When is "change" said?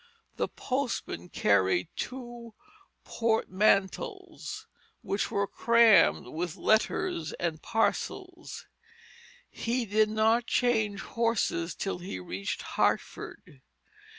10.47-11.01